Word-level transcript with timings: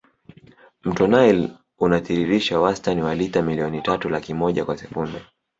mto 0.83 1.07
nile 1.07 1.49
unatiririsha 1.79 2.59
wastani 2.59 3.01
wa 3.01 3.15
lita 3.15 3.41
milioni 3.41 3.81
tatu 3.81 4.09
laki 4.09 4.33
moja 4.33 4.65
kwa 4.65 4.77
sekunde 4.77 5.21